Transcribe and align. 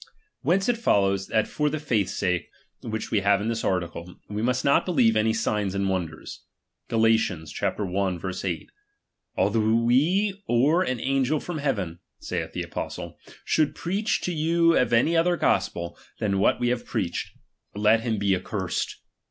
Whence 0.41 0.67
it 0.67 0.79
follows, 0.79 1.27
that 1.27 1.47
for 1.47 1.69
the 1.69 1.77
faith's 1.77 2.15
sake 2.15 2.49
which 2.81 3.11
we 3.11 3.19
have 3.19 3.39
in 3.39 3.49
this 3.49 3.63
article, 3.63 4.15
we 4.29 4.41
must 4.41 4.65
not 4.65 4.83
believe 4.83 5.15
any 5.15 5.31
signs 5.31 5.75
and 5.75 5.87
wonders. 5.89 6.41
Gal. 6.89 7.05
i, 7.05 7.07
8: 7.09 8.69
Although 9.37 9.89
ice 9.91 10.33
or 10.47 10.81
an 10.81 10.99
angel 10.99 11.39
from 11.39 11.59
heaven, 11.59 11.99
saith 12.17 12.53
the 12.53 12.63
apostle, 12.63 13.19
should 13.45 13.75
preach 13.75 14.21
to 14.21 14.33
you 14.33 14.73
any 14.75 15.15
other 15.15 15.37
gospel, 15.37 15.95
than 16.17 16.39
what 16.39 16.59
we 16.59 16.69
have 16.69 16.83
preached; 16.83 17.37
let 17.75 17.99
him 17.99 18.17
be 18.17 18.35
accursed. 18.35 18.99